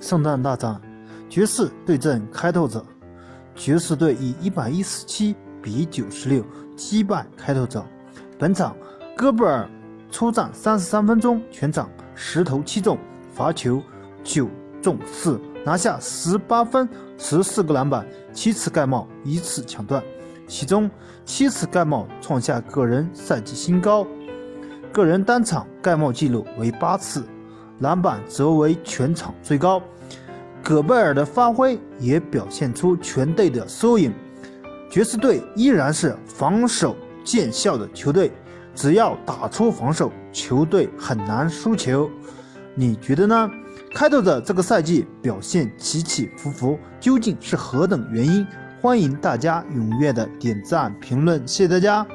[0.00, 0.80] 圣诞大战，
[1.28, 2.84] 爵士对阵开拓者，
[3.54, 6.44] 爵士队以一百一十七比九十六
[6.76, 7.84] 击败开拓者。
[8.38, 8.76] 本场，
[9.16, 9.68] 戈贝尔
[10.10, 12.98] 出战三十三分钟，全场十投七中，
[13.32, 13.82] 罚球
[14.22, 14.48] 九
[14.82, 20.02] 中四，拿下十八分、十四个篮板、七次盖帽、一次抢断，
[20.46, 20.88] 其中
[21.24, 24.06] 七次盖帽创下个人赛季新高，
[24.92, 27.24] 个人单场盖帽纪录为八次。
[27.80, 29.82] 篮板则为全场最高，
[30.62, 34.12] 戈贝尔的发挥也表现出全队的缩影。
[34.90, 38.32] 爵士队依然是防守见效的球队，
[38.74, 42.10] 只要打出防守，球队很难输球。
[42.74, 43.50] 你觉得呢？
[43.94, 48.46] 开拓者这个赛季表现起起伏伏，究竟是何等原因？
[48.80, 52.06] 欢迎大家踊跃的点赞评论，谢谢大家。